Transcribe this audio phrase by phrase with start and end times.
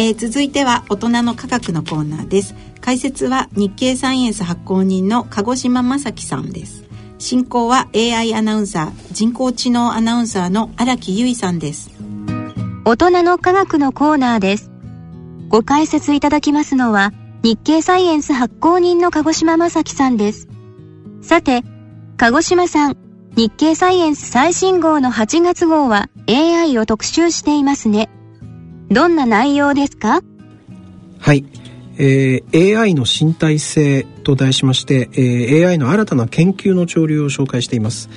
[0.00, 2.54] えー、続いては大人の科学のコーナーです。
[2.80, 6.84] 解説は日経サイエンス発行人の鹿児島正樹さんです。
[7.18, 11.90] 進行は AI アナウンサー人工知能アナウンサーの荒木由衣さんです。
[12.84, 14.70] 大人の科学のコーナーです。
[15.48, 17.12] ご解説いただきますのは
[17.42, 20.46] 日経サイエンス発行人の鹿児島正樹さんです。
[21.22, 21.64] さて
[22.18, 22.96] 鹿児島さん
[23.34, 28.08] 日経サイエンス最新号の8月号は AI を特集していますね。
[28.90, 30.22] どんな内容ですか？
[31.20, 31.44] はい、
[31.98, 38.08] えー、AI の身体性と題しまして、えー、AI の新たな研究の潮流を紹介しています。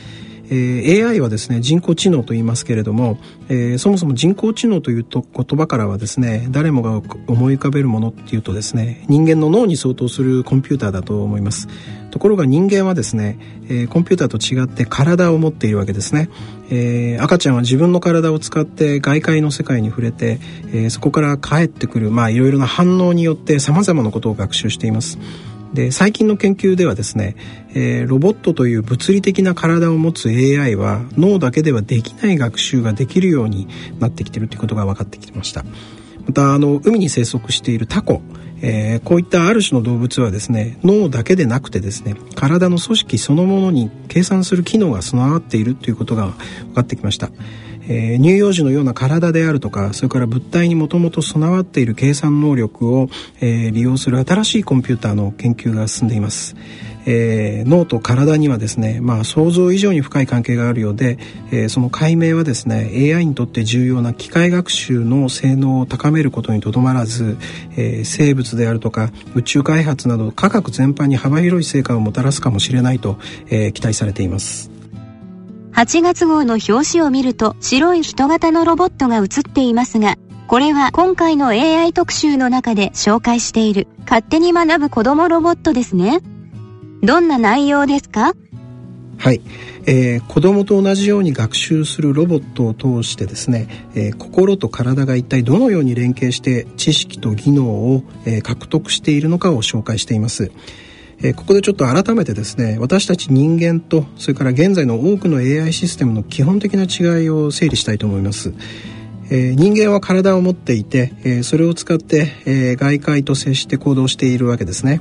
[0.53, 11.69] えー、AI はですね人工知能と言いますけれども、えー、そもそも人工知能というと言葉からはですね誰もが思い浮かべるものっていうとですね人間の脳に相当するコンピューターだと思います。
[12.11, 16.29] ところが人間はですね、えー、コンピューターと違って体を持っているわけですね、
[16.71, 25.19] えー、赤ちゃんは自分の体を使って外界の世界に触れて、えー、そこから帰ってくるまあいろいろな反応によって様々なことを学習しています。
[25.73, 27.35] で最近の研究ではですね、
[27.69, 33.67] えー、ロボットという物理的な体を持つ AI は脳だけではできない学習ができるように
[33.99, 35.63] なってきてるということが分かってきました。
[36.25, 38.21] またあの海に生息しているタコ
[38.61, 46.27] えー、こういったある種の動物はですね脳だけでなくてですね体の組織そのものに計算する機能が備わっているということが
[46.67, 47.29] 分かってきました。
[47.87, 56.55] えー、乳幼児のような体であるとかそれから物体にもともと備わっている計算能力を、えー、利用する新しいコンピューターの研究が進んでいます。
[57.05, 61.17] えー、脳と体にはですね、まあ、想像以上に深い関係があるようで、
[61.51, 67.37] えー、その解明はですね AI にとって重要な機械学習の性能を高めることにとどまらず、
[67.71, 73.17] えー、生物であるとか宇宙開発など科学全般に幅広い成果をもたらすかもしれないと、
[73.49, 74.80] え、期待されています。
[75.73, 80.17] 8月号の表紙を見ると白い人型のロボットが映っていますが、
[80.47, 86.19] これは今回の AI 特集の中で紹介している勝手に学ぶ子供ロボットですね。
[87.01, 88.33] どんな内容ですか？
[89.17, 89.41] はい、
[89.85, 100.51] えー、子供と同じように学習するロボットを通してですね、えー、心と体が一体どのように連携して知識と技能を、えー、獲得しているのかを紹介しています。
[101.23, 108.53] えここでちょっと改めてですね私たち人間とそれから現在の多くの AI システムの基本的な違いを整理したいと思います。
[109.33, 114.99] え、人間は体を持っていて、え、それを使って、え、外界と接して行動しているわけですね。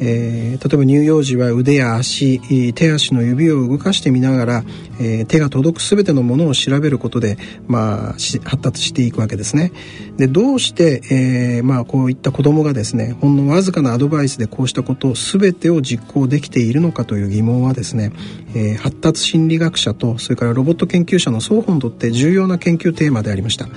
[0.00, 2.40] えー、例えば乳幼児は腕や足
[2.72, 4.64] 手足の指を動かしてみながら、
[5.00, 9.72] えー、手が届く全てのものを調べることで、まあ、発達していくわけですね。
[10.16, 18.12] でどうして、えーまあ、こういった子どもがですねほんのわずかなアドバイスでこうしたことを全てを実行できているのかという疑問はですね、
[18.54, 23.68] えー、発達心理学者とそれからロボット研究者の双方にとって重要な研究テーマでありました。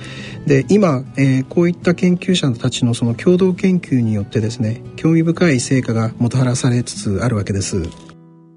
[0.46, 7.88] で今、えー、こういった研究者たちのその共同研究によってですね興味深い成果がもたらされつつあるわけです。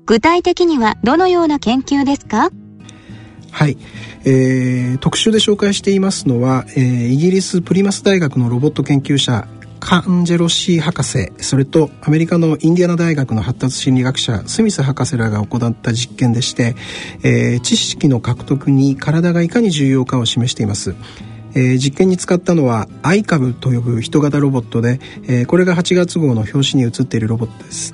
[0.06, 2.52] 具体的にはどのような研究ですか？
[3.52, 3.78] はい、
[4.26, 9.48] えー、特集で紹介していますのは、えー、イギリスプリマス大学のロボット研究者
[9.80, 16.76] カンジェロシー博士それとアメリカのインディアナ大学の発達心理学者スミス博士らが行った実験でして、
[17.24, 20.96] えー、知識の獲得に体がいかに重要かを示しています
[21.56, 27.94] えー、実験に使ったのはアイカブと呼ぶ人型ロボットで、えー、これが8月号の表紙に写っているロボットです。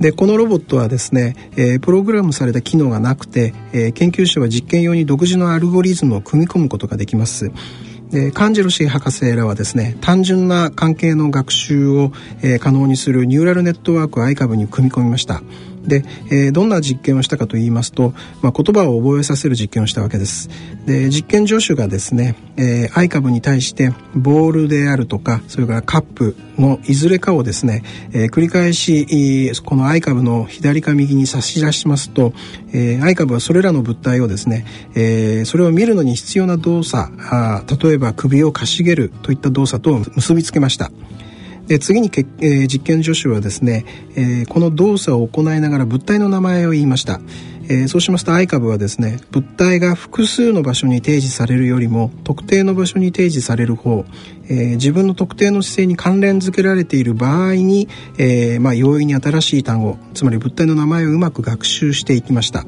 [0.00, 7.50] でこのロボットはですね、えー、プログラムされた機能がなくて、えー、研究者は実験用に独自のアルゴリズムを組み込むことができます。
[8.10, 12.10] でカンジェロシー博士らはですね単純な関係の学習を、
[12.42, 15.42] えー、可能にするニューラルネットワークをアイカブに組み込みました。
[15.88, 20.48] で、えー、どんな実験をしたかと言いますと、まあ、言葉を覚えさせる実験をしたわけです。
[20.86, 27.82] で実験助手がですね、えー、アイ株に対してボールであるとかそれからカップのいずれかをですね、
[28.12, 32.32] えー、繰り返しこのアイ株の左か右に差し出しますと、
[32.72, 40.90] えー、アイ株はそれらの物体をですね、えー、それを見るのに必要な動作あ例えば首をかしげるといった動作と結びつけました。
[41.68, 43.84] で次にけ、えー、実験助手はですね、
[44.16, 47.20] えー、この動作を行いながら物体の名前を言いました。
[47.70, 54.06] えー、そうしますと I 株はですね物体が複数の場所に提示されるよりも特定の場所に提示される方、
[54.44, 62.64] えー、自分の特定の姿勢に関連づけられている場合に、えー、まあ、容易に新しい単語つまり物体の名前をうまく学習していきました。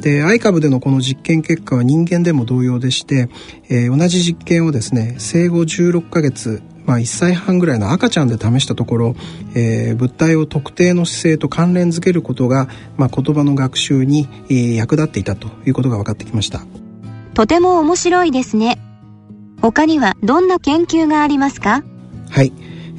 [0.00, 3.28] で I 株でのこの実験結果は人間でも同様でして、
[3.68, 9.16] えー、同じ実験をですね生後16ヶ月まあ、1歳半ぐらいの赤ちゃんで試したところ、
[9.54, 16.62] えー、物体を特定の姿勢と関連づけることが、まあ、言葉の学習に、えー、役立っていたということが分かってきました。
[17.34, 18.78] とても面白いですね。
[19.60, 21.82] 他にはどんな研究がありますか？
[22.30, 22.52] はい。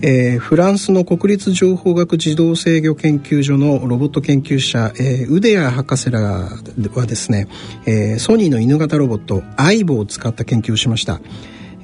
[0.05, 7.47] えー、フランスの国立情報学自動制御研究所のロボット研究者、えー、ウデア博士らはですね、
[7.85, 11.21] えー、ソニーの犬型ロボットアイボを使った研究をしました。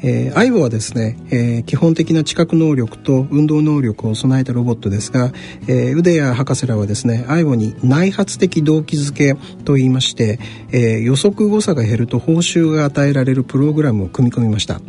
[0.02, 5.32] えー、アイボはですね、えー、基本的な知覚能力と運動能力を備えたロボットですが、
[5.68, 10.40] えー、ウデア博士らはですねアイボに内発的動機づけといいまして、
[10.72, 14.82] えー、予測誤差が減ると報酬が与えられるプログラムを組み込みました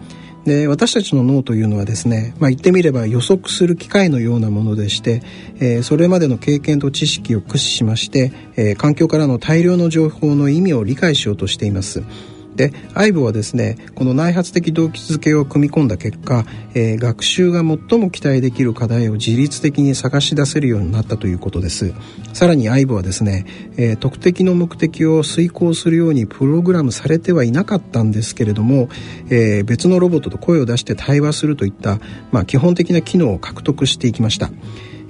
[0.44, 5.22] で私たちの脳というのはですね、まあ、言ってみれば予測する機械のようなものでして、
[5.56, 12.02] えー、それまでの経験と知識を駆使しまして、えー、環境からの大量の情報の意味を理解しようとしています。
[12.60, 21.94] で IVE はですねこの内発的動機づけを組み込んだ結果、えー、学習が最も期待できる課題を自律的に探し出せるようになったということです。
[22.34, 23.46] さらに IVE はですね、
[23.78, 28.90] えー、特定の目的を遂行するようにプログラムされてはいなかったんですけれども、
[29.30, 31.98] えー、別のロボットと声を出して対話するといった、
[32.30, 34.50] まあ、基本的な機能を獲得していきました。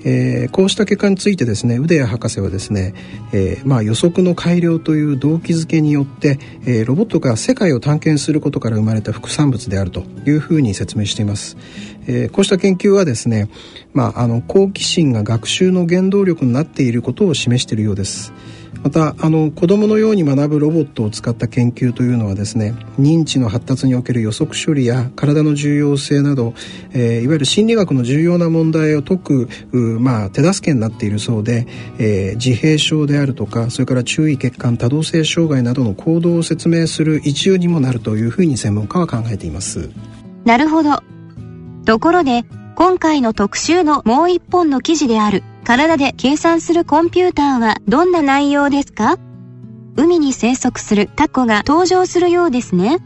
[0.04, 2.94] えー、こうした結果についてですねウデア博士はですね、
[3.32, 11.56] えーまあ、予測の改良という動機づけによって、えー、ロボットが世界を探検することから生まれた副産物であるというふうに説明しています、
[12.06, 13.50] えー、こうした研究はですね、
[13.92, 18.32] まあ、あの好奇心が学習の原動力になっていることを示しているようです。
[18.82, 26.54] またあの子供のように学ぶロボットを使った研究というのはですね認知の発達における予測処理や体の重要性など、
[26.92, 29.48] えー、いわゆる心理学の重要な問題を解く
[30.00, 31.66] まあ、手助けになっているそうで、
[31.98, 39.90] えー、自閉症であるとかそれから注意欠陥多動性障害などの行動を説明する一助にもなるというふうに専門家は考えています。
[40.44, 41.02] なるほど。
[41.84, 42.44] ところで
[42.74, 49.18] 今回の特集のもう一本の記事である体で計算するコンピューターはどんな内容ですか？
[49.94, 52.98] 海に生息するタコが登場するようですね。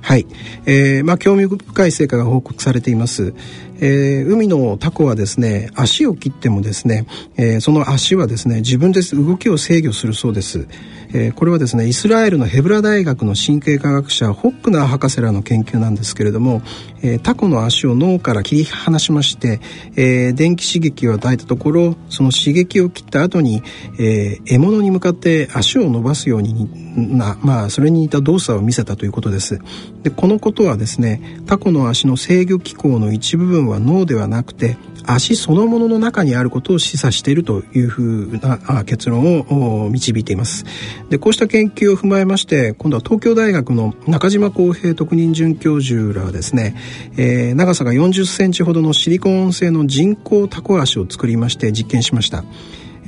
[0.00, 0.28] はい、
[0.64, 3.34] えー、まあ興味深い成果が報告されています。
[3.80, 10.66] えー、海のタコはですね足を切ってもですね、えー、その足はですね自分で動きを制御するそうです、
[11.12, 16.62] えー、これはですねイスラエルのヘブラ大学の神経科学者ホックナー博士らの研究なんですけれども、
[17.02, 19.60] えー、タコの足を脳から切り離しまして、
[19.96, 23.62] えー、電気刺激を与えたところその刺激を切った後に、
[23.98, 29.60] えー、獲物に向かって足を伸ばすようになまあそれに似た動作を見せたということです。
[30.02, 40.64] でこのことはですねタコの足の制御機構の一部分は脳ではなくて足そのものの中にあることを示唆しているというふうな結論を導いています。
[41.08, 46.76] でこうした研究を踏まえまして今度は東京大学の中島康平特任准教授らはですね、
[47.16, 52.44] えー、長さが40センチほどのシリコン製の人工タコ足を作りまして実験しました。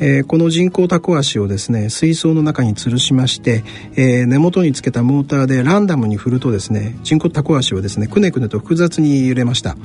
[0.00, 3.62] えー、この人工タコ足をですね水槽の中に吊るしまして、
[3.97, 9.76] えー、根元につけたモーターでランダムに振るとですね人工タコ足はですねくねくねと複雑に揺れました。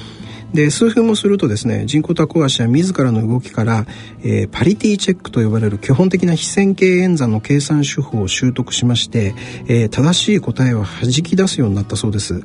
[0.54, 3.86] で数分もするとですね人工タコ足は自らの動きから、
[4.24, 9.36] えー、パリティチェックと呼ばれる基本的な非線形演算の計算手法を習得しまして、
[9.68, 12.44] え、正しい答えを弾き出すようになったそうです。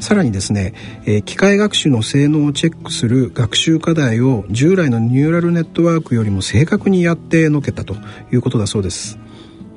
[0.00, 0.74] さらにですね、
[1.04, 7.94] えー、機械学習の性能をチェックする学習課題を従来のニューラルネットワークよりも正確にやってのけたと
[8.32, 9.18] いうことだそうです。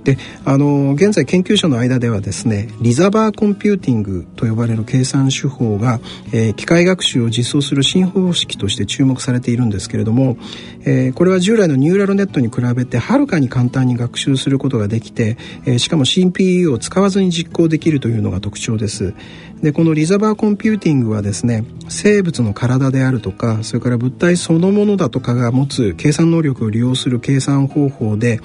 [0.03, 5.99] であの現在研究者の間ではですねリザバーコンピューティングと呼ばれる計算手法が、
[6.33, 10.37] えー、機械学習を実装する新方式として注目されているんですけれども、
[10.81, 19.13] えー、これは従来のニューラルネットに比べてはるかに簡単に学習することができて、えー、しかも CPU を使わずに実行できるというのが特徴です
[19.63, 28.39] でこのリザバーコンピューティングはですね生物の体であるとかそれから物体そのものだとかが持つ計算能力を利用する計算方法で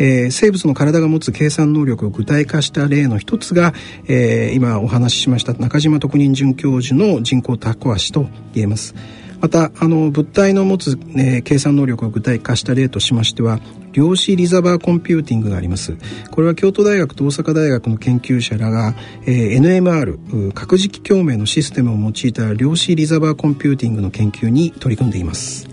[0.00, 3.74] えー、生物の体が持つ計算能力を具体化した例の一つが、
[4.06, 8.94] えー、今お話ししました中島特任准教授の人工タコ足と言えます。
[9.40, 13.60] またあの物体の持つ、えー、計算能力を具体化した例としましては
[13.92, 15.96] 量子リザバーコンピューティングがあります
[16.30, 18.94] これは京都大学と大阪大学の研究者らが、
[19.26, 25.68] えー、NMR 核磁気共鳴のシステムを用いた量子リザバーコンピューティングの研究に取り組んでいます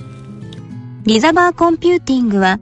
[1.04, 2.60] リザバーコンピューティングは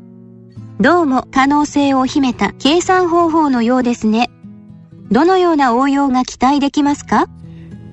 [0.84, 4.30] どうも可能性を秘めた計算方法のようですね。
[5.12, 7.30] どのような応用が期待できますか？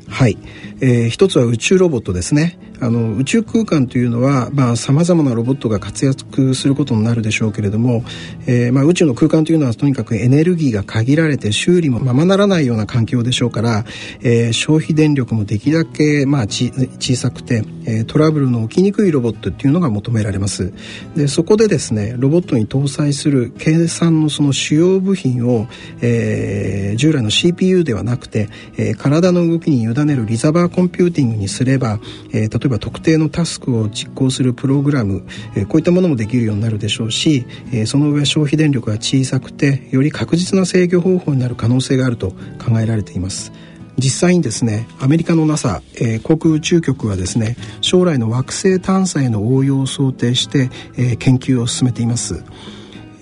[0.09, 0.38] はい、
[0.81, 2.59] えー、一つは宇宙ロボットですね。
[2.80, 8.04] あの宇宙空間というのはさまざ、まなロボットが活躍することになるでしょうけれども、
[8.46, 13.84] えー、まあ、宇宙の空間というのはとにかくエネルギーが限られて修理もままならないような環境でしょうから、
[14.20, 20.72] えー、消費電力もできるだけ、まあ、小さくて、えー、トラブルの起きにくいロボットっていうのが求められます。
[21.16, 25.66] でそこでですねロボットに搭載する計算のその主要部品を、
[26.00, 32.00] えー、従来の CPU ではなくて、えー、体の動きに委ねるリザバーコンピューティングにすれば、
[32.32, 42.30] えー、例えばば特定のタスクを実行するプログラム、えー、こういったものもできるようになるでしょうし、えー、その上消費電力が小さくてより確実な制御方法になる可能性があると
[42.64, 43.52] 考えられています。
[43.98, 52.42] 実際にですねアメリカの NASA、えー、航空宇宙局はですね将来の惑星探査への応用を想定して、えー、研究を進めています。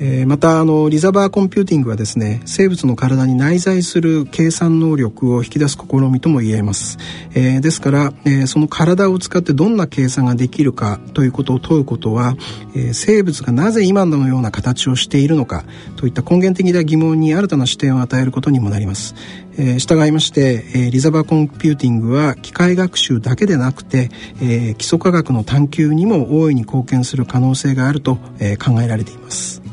[0.00, 6.98] えー、またあのリザバーコンピューティングはですね生物の体に内在する計算能力を引き出す試みとも言えます、
[7.34, 12.36] えー、ですから、えー、その体を使ってどんな計算ができるかということを問うことは、
[12.74, 15.64] え生物がなぜ今のような形をしているのか
[15.96, 19.14] といった根源的な疑問に新たな視点を与えることにもなります、
[19.56, 29.67] え、従いまして、え、リザバーコンピューティングは機械学習だけでなくて、え、基礎科学の探求にも大いに貢献する可能性があると、え、考えられています。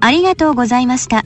[0.00, 1.24] ありがとうございました。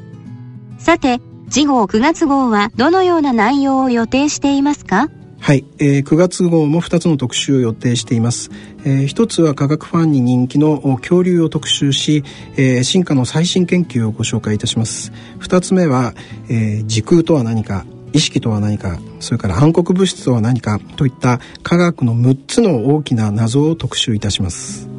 [0.78, 5.08] さて、次号9月号はどのような内容を予定していますか？
[5.40, 8.50] はい、えー、9月号も2つの特集を予定しています、
[8.84, 12.24] えー、一つは科学ファンに人気の恐竜を特集し、
[12.56, 15.12] えー、進化の最新研究をご紹介いたします。
[15.38, 16.12] 2つ目は、
[16.50, 24.89] えー、時空とは何か意識とは何かそれから暗黒物質とは何かといった科学の6つの大きな謎を特集いたします。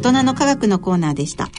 [0.00, 1.50] 大人の科学のコーナーでした。